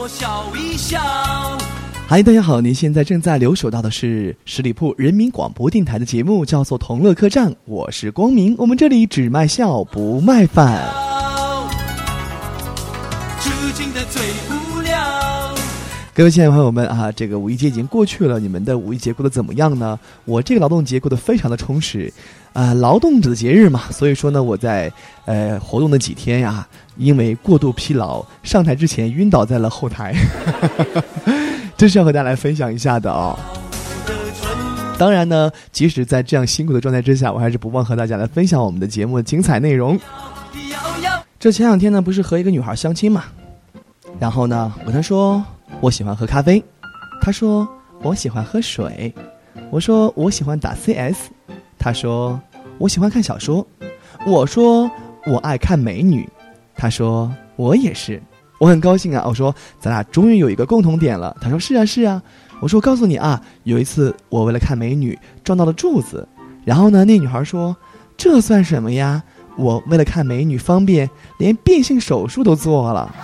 [0.00, 0.98] 我笑一笑。
[2.08, 2.58] 嗨，大家好！
[2.58, 8.56] 您现在正在留守到的是十里铺人民广播电台的节目，叫做《同乐客栈》，我是光明。
[8.56, 10.90] 我们这里只卖笑不卖饭。
[13.40, 15.59] 痴情的最无聊。
[16.20, 19.98] 各位亲爱的朋友们啊，这个五一节已经过去了，你们的五一节过得怎么样呢？
[20.26, 22.12] 我这个劳动节过得非常的充实，
[22.52, 24.92] 啊，劳动者的节日嘛，所以说呢，我在
[25.24, 30.14] 呃活动的几天呀，因为过度疲劳，上台之前晕倒在了后台。
[31.78, 33.34] 这是要和大家来分享一下的哦、
[34.98, 39.98] 当然呢，即使在这样辛苦的状态之下，我还是不忘和大家来分享我们的节目的精彩内容。
[41.38, 43.24] 这前两天呢，不是和一个女孩相亲嘛，
[44.18, 45.42] 然后呢，我跟她说
[45.80, 46.62] 我喜欢喝咖啡，
[47.20, 47.68] 他说
[48.02, 49.14] 我喜欢喝水，
[49.70, 51.28] 我说我喜欢打 CS，
[51.78, 52.40] 他说
[52.78, 53.66] 我喜欢看小说，
[54.26, 54.90] 我说
[55.26, 56.28] 我爱看美女，
[56.74, 58.22] 他说我也是，
[58.58, 62.22] 我很高兴啊，我说咱俩终于有一个共同点了，他说是啊是啊，
[62.60, 66.28] 我说告诉你啊，有一次我为了看美女撞到了柱子，
[66.64, 67.76] 然后呢，那女孩说
[68.16, 69.22] 这算什么呀？
[69.56, 73.14] 我为了看美女方便，连变性手术都做了。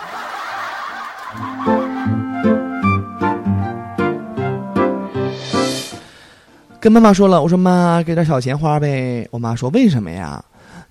[6.86, 9.26] 跟妈妈说了，我说妈，给点小钱花呗。
[9.32, 10.40] 我妈说为什么呀？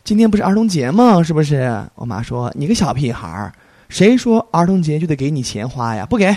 [0.03, 1.23] 今天不是儿童节吗？
[1.23, 1.81] 是不是？
[1.95, 3.53] 我妈说你个小屁孩儿，
[3.87, 6.05] 谁说儿童节就得给你钱花呀？
[6.05, 6.35] 不给。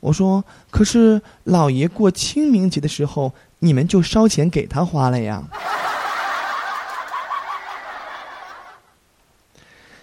[0.00, 5.44] 我说可是老爷过清明节的时候，你们就烧钱给他花了呀。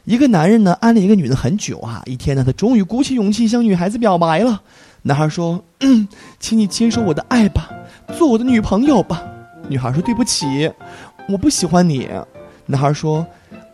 [0.06, 2.02] 一个男人呢，暗恋一个女的很久啊。
[2.06, 4.62] 一天呢，他终于鼓起勇气向女孩子表白了。
[5.02, 6.08] 男孩说：“嗯，
[6.40, 7.70] 请你接受我的爱吧，
[8.18, 9.24] 做我的女朋友吧。”
[9.68, 10.72] 女孩说：“对不起，
[11.28, 12.10] 我不喜欢你。”
[12.68, 13.26] 男孩说：“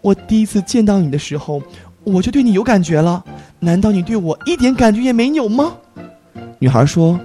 [0.01, 1.61] 我第一次见到你的时候，
[2.03, 3.23] 我就对你有感觉了。
[3.59, 5.73] 难道你对我一点感觉也没有吗？”
[6.59, 7.19] 女孩说：“，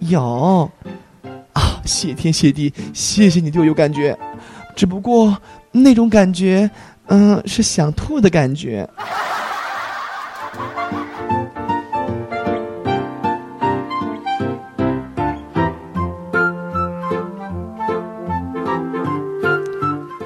[0.00, 0.70] 有。
[1.52, 4.18] 啊，谢天谢地，谢谢你对我有感觉。
[4.74, 5.36] 只不过
[5.72, 6.70] 那种感觉。”
[7.12, 8.88] 嗯，是想吐的感觉。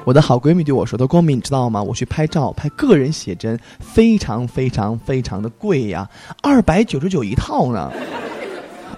[0.05, 1.81] 我的好闺蜜对我说：“的光明，你知道吗？
[1.81, 6.07] 我去拍照，拍个人写真，非常非常非常的贵呀，
[6.43, 7.91] 二百九十九一套呢。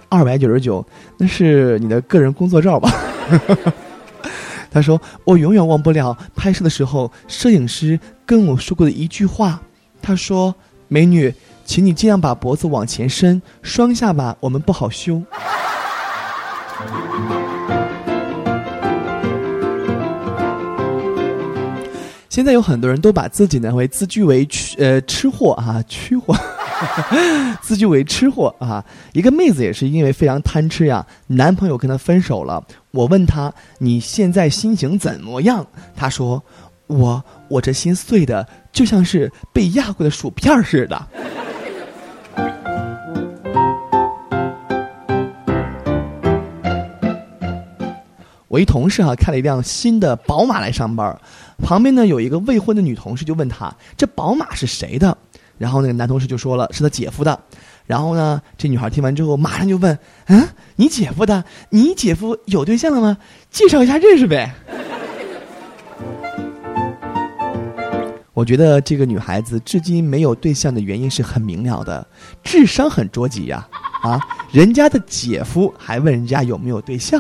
[0.10, 0.86] 二百九十九，
[1.18, 2.92] 那是你的个人工作照吧？”
[4.70, 9.62] 他说：“我永远忘不了拍摄的时候，摄影师跟我说过的一句话。
[10.02, 10.54] 他说
[10.90, 15.24] ：‘美女，请你尽量把脖子往前伸，双下巴我们不好修。’
[22.38, 26.36] 现在有很多人都把自己呢为自居为吃呃吃货啊，吃货，
[27.64, 28.86] 自居为吃货啊。
[29.14, 32.64] 一个妹子也是因为非常贪吃呀，男朋友跟她分手了。
[32.92, 35.66] 我问她你现在心情怎么样？
[35.96, 36.40] 她说
[36.86, 41.08] 我我这心碎的就像是被压过的薯片似的。
[48.48, 51.20] 我一同事啊开了一辆新的宝马来上班，
[51.58, 55.18] 旁边呢有一个未婚的女同事就问他这宝马是谁的？
[55.58, 57.40] 然后那个男同事就说了是他姐夫的。
[57.86, 59.98] 然后呢，这女孩听完之后马上就问
[60.28, 61.44] ：“嗯，你姐夫的？
[61.70, 63.18] 你姐夫有对象了吗？
[63.50, 64.54] 介绍一下认识呗。”
[68.34, 72.06] 我觉得这个女孩子至今没有对象的原因是很明了的，
[72.44, 73.68] 智商很捉急呀！
[74.04, 74.20] 啊，
[74.52, 77.20] 人家的姐夫还问人家有没有对象。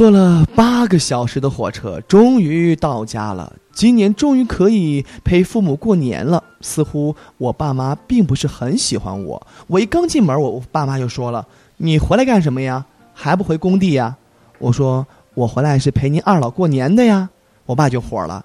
[0.00, 3.52] 坐了八个小时的火车，终于到家了。
[3.70, 6.42] 今年终于可以陪父母过年了。
[6.62, 9.46] 似乎我爸妈并不是很喜欢我。
[9.66, 12.82] 我一刚进门，我爸妈就说了：“你回来干什么呀？
[13.12, 14.16] 还不回工地呀？”
[14.58, 15.06] 我说
[15.36, 17.28] ：“我回来是陪您二老过年的呀。”
[17.66, 18.42] 我爸就火了，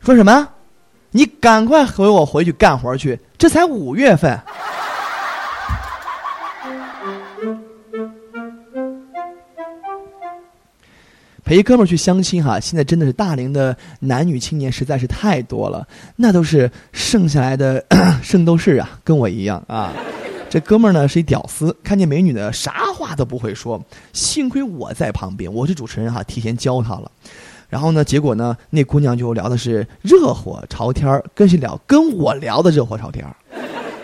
[0.00, 0.48] 说什么
[1.12, 4.36] ：“你赶快回我回去干活去，这才五月份。”
[11.48, 17.82] 陪哥们儿去相亲哈，现在真的是大龄的男女青年实在是太多了，那都是剩下来的
[18.22, 19.90] 圣斗士啊，跟我一样啊。
[20.50, 27.10] 这哥们儿呢是一屌丝，看见美女呢啥话都不会说，幸亏我在旁边，我是主持人哈，提前教他了。
[27.70, 31.80] 然后呢，结果呢，那姑娘就聊的是热火朝天儿，跟谁聊？
[31.86, 33.34] 跟我聊的热火朝天儿。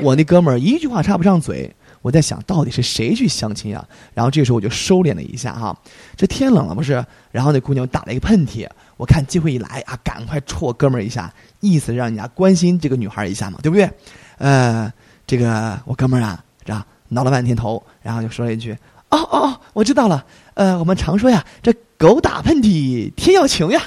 [0.01, 1.71] 我那哥们儿一句话插不上嘴。
[2.05, 3.83] 我在想到底是谁去相亲啊？
[4.13, 5.75] 然后这时候我就收敛了一下哈，
[6.15, 7.03] 这天冷了不是？
[7.31, 8.69] 然后那姑娘打了一个喷嚏，
[8.99, 13.91] 我看机会一来啊，赶快戳我哥们儿一下，意思让人家关心这个女孩一下嘛，对不对？
[14.37, 14.93] 呃，
[15.27, 18.77] 这个我哥们儿啊，这样挠了半天头，然后就说了一句
[19.09, 20.27] ：“哦哦哦，我知道了。
[20.53, 23.81] 呃，我们常说呀，这狗打喷嚏，天要晴呀。”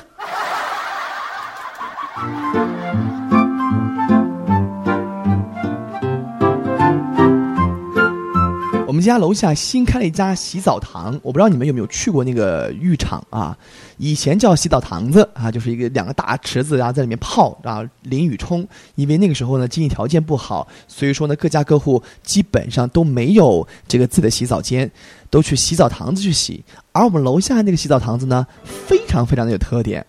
[9.07, 13.57] 家楼下新开了一家洗澡堂，我不知道你们有没有去过那个浴场啊？
[13.97, 18.67] 以前叫洗澡堂子啊，就是一个两个大池子，然后在里面泡，然后淋雨冲。
[18.95, 24.91] 因为那个时候呢，经济条件不好，所以说呢，各家各户基本上都没有这个自己的洗澡间，
[25.29, 26.63] 都去洗澡堂子去洗。
[26.91, 30.05] 而我们楼下那个洗澡堂子呢，非常非常的有特点。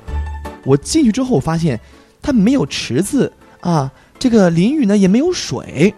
[0.65, 1.81] 我进去之后发现，
[2.21, 5.95] 它没有池子啊，这个淋浴呢也没有水。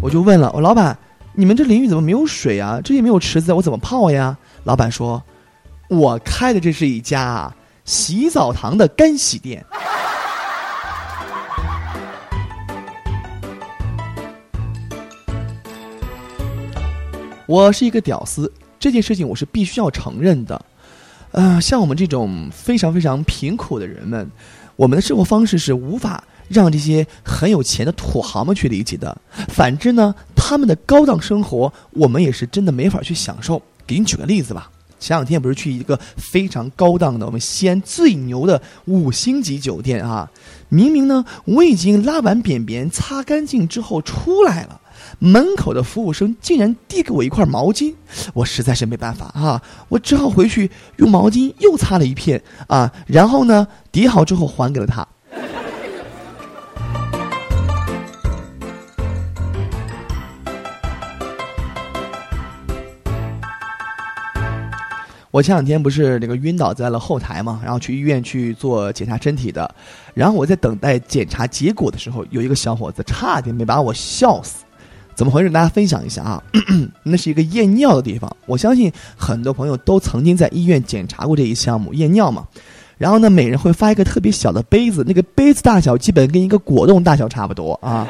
[0.00, 0.96] 我就问了我老板。
[1.38, 2.80] 你们这淋浴怎么没有水啊？
[2.82, 4.38] 这也没有池子，我怎么泡呀？
[4.64, 5.22] 老板说
[5.90, 7.54] ：“我开的这是一家
[7.84, 9.62] 洗澡堂的干洗店。”
[17.46, 18.50] 我是一个屌丝，
[18.80, 20.64] 这件事情我是必须要承认的。
[21.32, 24.26] 呃，像我们这种非常非常贫苦的人们，
[24.74, 26.24] 我们的生活方式是无法。
[26.48, 29.20] 让这些很有钱的土豪们去理解的。
[29.48, 30.14] 反之呢，
[30.48, 33.60] 他们的高档生活，我们也是真的没法去享受。
[33.84, 34.70] 给你举个例子吧，
[35.00, 40.30] 前两天不是去一个非常高档的我们西安最牛的五星级酒店啊？
[40.68, 44.80] 明明呢，我已经拉完便便、擦干净之后出来了，
[45.18, 47.92] 门口的服务生竟然递给我一块毛巾，
[48.32, 55.04] 我实在是没办法啊，我只好回去用毛巾又擦了一片啊，然后呢，叠好之后还给了他。
[65.36, 69.70] 我前两天不是那个晕倒在了后台嘛，然后去医院去做检查身体的，
[70.14, 74.64] 然后我在等待检查结果的时候，有一个小伙子差点没把我笑死，
[75.14, 75.50] 怎么回事？
[75.50, 76.42] 大家分享一下啊，
[77.04, 82.48] 那是一个验尿的地方，我相信很多朋友都曾经在医院检查过这一项目验尿嘛，
[82.96, 88.08] 然后呢，每人会发一个特别小的杯子，那个杯子大小基本跟一个果冻大小差不多啊。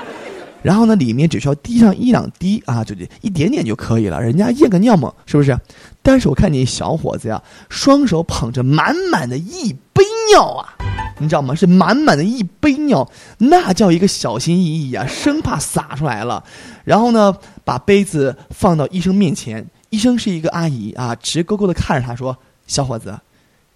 [0.66, 4.20] 然后呢，里面只需要滴上一两滴啊，就一点点就可以了。
[4.20, 5.56] 人家验个尿嘛，是不是？
[6.02, 10.74] 但是我看见小伙子呀，双手捧着满满的一杯尿啊，
[11.20, 11.54] 你知道吗？
[11.54, 13.08] 是满满的一杯尿，
[13.38, 16.42] 那叫一个小心翼翼啊，生怕洒出来了。
[16.82, 17.32] 然后呢，
[17.64, 22.36] 把杯子放到医生面前，医生是一个阿姨啊，直勾勾的看着他说
[22.66, 23.16] ：“小伙子，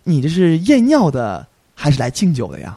[0.03, 2.77] 你这是验尿的还是来敬酒的呀？”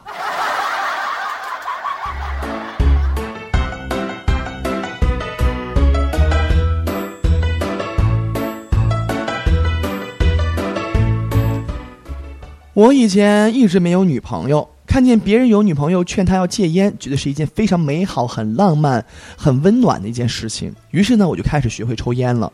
[12.74, 19.04] 我以前一直没有女朋友，看见别人有女朋友，劝他要戒烟，觉得是一件非常美好、很浪漫、
[19.36, 20.74] 很温暖的一件事情。
[20.90, 22.52] 于是呢，我就开始学会抽烟了，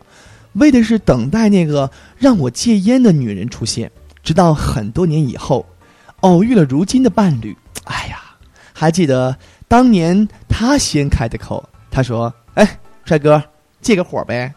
[0.52, 3.90] 为的是等待那个让我戒烟的女人出现。
[4.22, 5.64] 直到很多年以后，
[6.20, 7.56] 偶遇了如今的伴侣。
[7.84, 8.20] 哎呀，
[8.74, 9.34] 还记得
[9.68, 13.42] 当年他先开的口，他说：“哎，帅哥，
[13.80, 14.52] 借个火呗。”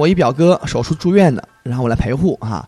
[0.00, 2.66] 我一表哥手术住院的，然后我来陪护啊。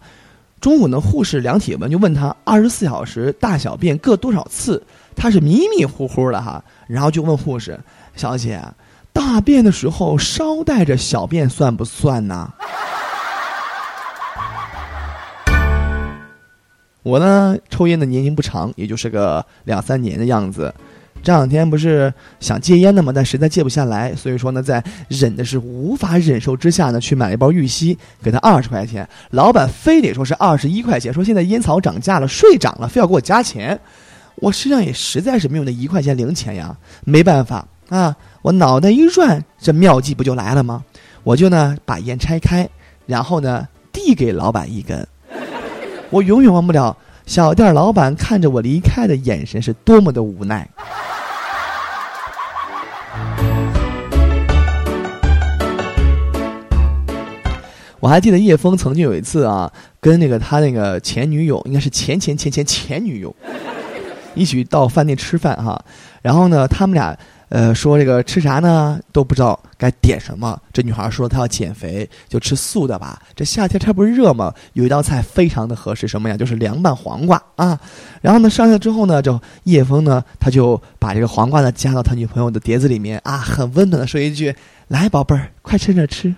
[0.61, 4.83] 中午呢，护士量体温，就问他二十四小时大小便各多少次，
[5.17, 6.63] 他是迷迷糊糊的哈。
[6.87, 7.81] 然后就问护士
[8.15, 8.63] 小姐，
[9.15, 12.53] 大便的时候捎带着小便算不算呢？
[17.03, 20.75] 我呢，抽烟的年龄不长，也就是个两三年的样子。
[21.23, 33.79] 这两天不是想戒烟的嘛，但实在戒不下来，所以说呢，在忍的是无法忍受之下呢，去买了一包玉溪，给他二十块钱，老板非得说是二十一块钱，说现在烟草涨价了，税涨了，非要给我加钱，
[34.37, 40.83] 我身上也实在是没有那一块钱零钱呀，没办法啊，我脑袋一转，这妙计不就来了吗？
[41.23, 42.69] 我就呢把烟拆开，
[43.07, 45.07] 然后呢递给老板一根，
[46.11, 50.69] 我永远忘不了小店老板看着我离开的眼神是多么的无奈。
[58.03, 63.33] 我还记得叶枫曾经有一次啊，跟那个他那个前女友，应该是前前前前前女友，
[64.35, 65.81] 一起到饭店吃饭哈。
[66.21, 67.17] 然后呢，他们俩
[67.49, 70.61] 呃，说这个吃啥呢都不知道该点什么。
[70.73, 73.23] 这女孩说她要减肥，就吃素的吧。
[73.37, 74.53] 这夏天这不是热吗？
[74.73, 76.37] 有一道菜非常的合适，什么呀？
[76.37, 77.79] 就是凉拌黄瓜啊。
[78.21, 84.53] 然后呢，上来之后呢，就叶枫呢，他就把这个黄瓜呢夹到他女朋友的碟子里面啊，很温暖的说一句
[84.89, 86.35] ：“来，宝贝儿，快趁热吃。”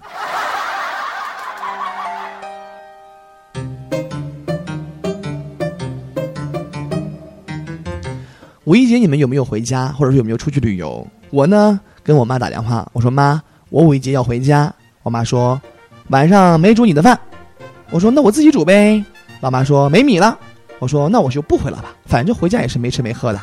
[8.65, 11.07] 五一节你们有没有回家，或者说有没有出去旅游？
[11.29, 14.73] 我呢，跟我妈打电话，我说妈，我五一节要回家。
[15.03, 15.61] 我妈说，
[16.09, 17.19] 晚上没煮你的饭。
[17.91, 19.05] 我说那我自己煮呗。
[19.41, 20.39] 老妈说没米了。
[20.79, 23.41] 我说那我就不回了吧，反正回家也是没吃没喝的。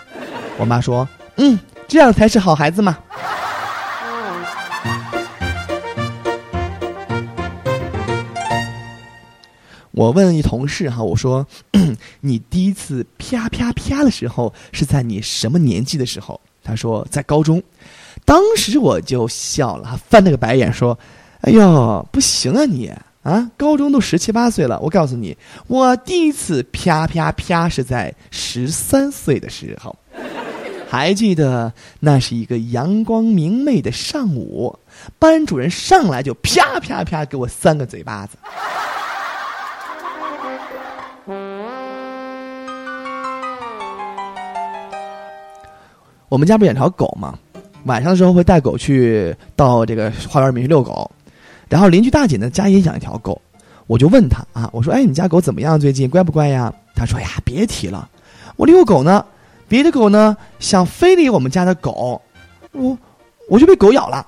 [0.58, 2.98] 我妈说，嗯，这样才是好孩子嘛。
[10.01, 11.46] 我问一同事哈，我说，
[12.22, 16.41] 你第一次啪啪啪的时候是在你什么年纪的时候？
[16.63, 17.62] 他说在高中。
[18.25, 20.98] 当时我就笑了，翻了个白眼说
[21.41, 22.91] ：“哎呦，不行啊你
[23.22, 24.79] 啊，高中都十七八岁了。
[24.79, 29.96] 我告诉你，我第一次啪啪啪是在十三岁的时候，
[30.89, 34.75] 还记得那是一个阳光明媚的上午，
[35.20, 38.36] 班主任上来就啪啪啪给我三个嘴巴子。”
[46.32, 47.38] 我们家不养条狗吗？
[47.84, 51.12] 晚上的时候会带狗去到这个花园里面去遛狗，
[51.68, 53.42] 然后邻居大姐呢家也养一条狗，
[53.86, 55.78] 我就问她啊，我说哎，你家狗怎么样？
[55.78, 56.74] 最近乖不乖呀？
[56.96, 58.08] 她说呀，别提了，
[58.56, 59.26] 我遛狗呢，
[59.68, 62.22] 别的狗呢想非礼我们家的狗，
[62.72, 62.98] 我
[63.50, 64.26] 我就被狗咬了。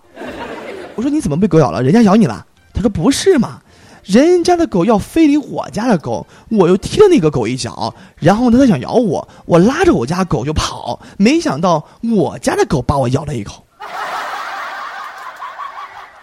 [0.96, 1.82] 我说你怎么被狗咬了？
[1.82, 2.46] 人家咬你了？
[2.74, 3.62] 她说不是嘛。
[4.04, 13.64] 人家的狗要非礼我家的狗，我又踢了那个狗一脚，然后，它想咬我，我拉着我家狗就跑，没想到我家的狗把我咬了一口。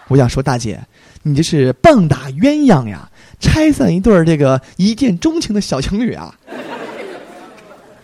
[0.07, 0.79] 我想说，大姐，
[1.23, 3.09] 你这是棒打鸳鸯呀，
[3.39, 6.35] 拆散一对儿这个一见钟情的小情侣啊！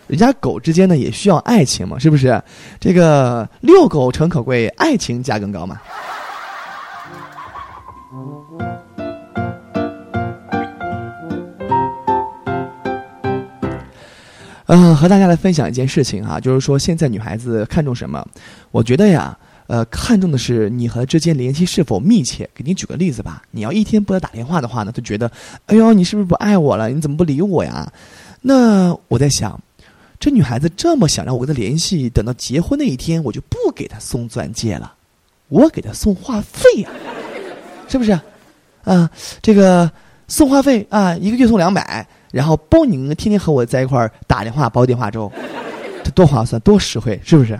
[0.06, 2.42] 人家狗之间呢也需要爱情嘛，是不是？
[2.80, 5.78] 这个遛狗诚可贵，爱情价更高嘛。
[14.68, 18.22] 嗯，和大家来分享一件事情哈，就是说现在女孩子看重什么？
[18.70, 19.34] 我觉得呀，
[19.66, 22.46] 呃，看重的是你和之间联系是否密切。
[22.54, 25.32] 给你举个例子吧，你要一天不给她打电话的话呢，就觉得，
[25.64, 26.90] 哎呦，你是不是不爱我了？
[26.90, 27.90] 你怎么不理我呀？
[28.42, 29.58] 那我在想，
[30.20, 34.92] 这女孩子这么想让我跟她联系，等到结婚那一天，我就不给她送钻戒了，
[35.48, 36.90] 我给她送话费呀，
[37.88, 38.12] 是不是？
[38.84, 39.10] 啊，
[39.40, 39.90] 这个
[40.26, 42.06] 送话费啊，一个月送两百。
[42.30, 45.30] 然后包你天天和我在一块儿打电话煲电话粥，
[46.04, 47.58] 这多划算，多实惠，是不是？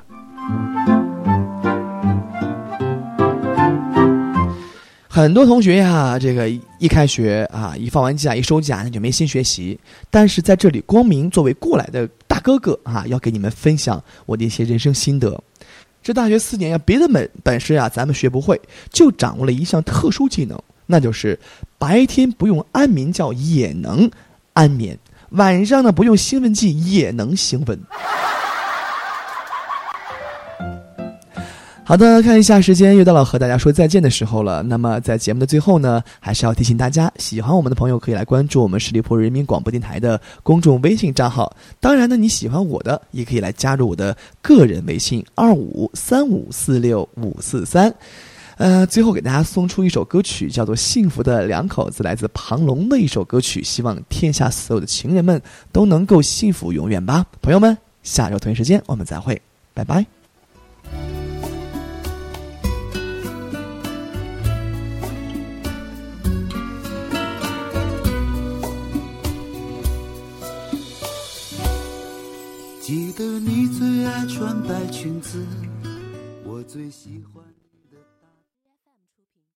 [5.09, 6.49] 很多同学呀，这个
[6.79, 9.77] 一开学啊，一放完假一收假，那就没心学习。
[10.11, 15.43] 但是在这里，光明作为过来的大哥哥啊，要给你们分享我的一些人生心得。
[16.01, 18.61] 这大学四年呀，别的本本事呀，咱们学不会，
[18.91, 20.57] 就掌握了一项特殊技能，
[20.87, 21.37] 那就是
[21.79, 24.09] 白天不用安眠觉也能。
[24.59, 24.99] 安眠，
[25.31, 27.79] 晚上呢不用兴奋剂也能兴奋。
[31.85, 34.61] 好的，看一下时间，又到了和大家说再见的时候了。
[34.65, 41.57] 那么在节目的最后呢，还是要提醒大家，喜欢我们的朋友可以来关注我们十里铺人民广播电台的公众微信账号。
[41.79, 47.95] 当然呢，你喜欢我的，也可以来加入我的个人微信二五三五四六五四三。
[48.59, 53.63] 呃，最后给大家送出一首歌曲，叫做《幸福的两口子》，来自庞龙的一首歌曲。
[53.63, 57.79] 希望天下所有的情人们都能够幸福永远吧，朋友们。
[58.03, 59.41] 下周同一时间我们再会，
[59.75, 60.05] 拜拜。
[72.81, 75.47] 记得你最爱穿白裙子，
[76.45, 77.48] 我最喜欢。